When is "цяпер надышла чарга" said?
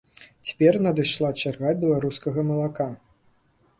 0.49-1.75